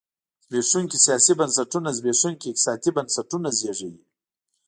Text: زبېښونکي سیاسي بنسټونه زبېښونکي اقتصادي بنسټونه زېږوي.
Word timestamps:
زبېښونکي 0.45 0.97
سیاسي 1.05 1.33
بنسټونه 1.39 1.89
زبېښونکي 1.97 2.45
اقتصادي 2.49 2.89
بنسټونه 2.97 3.49
زېږوي. 3.59 4.01